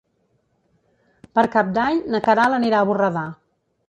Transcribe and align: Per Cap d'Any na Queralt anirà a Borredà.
Per 1.39 1.43
Cap 1.55 1.69
d'Any 1.75 1.99
na 2.13 2.21
Queralt 2.29 2.57
anirà 2.57 2.81
a 2.85 2.89
Borredà. 2.91 3.27